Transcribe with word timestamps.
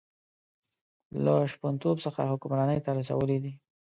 له 1.23 1.33
شپونتوب 1.51 1.97
څخه 2.05 2.21
حکمرانۍ 2.31 2.79
ته 2.85 2.89
رسولی 2.99 3.37
دی. 3.43 3.53